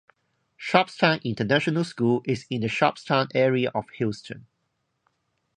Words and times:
Sharpstown 0.59 1.23
International 1.23 1.83
School 1.83 2.23
is 2.25 2.47
in 2.49 2.61
the 2.61 2.67
Sharpstown 2.67 3.27
area 3.35 3.69
of 3.75 3.87
Houston. 3.97 4.47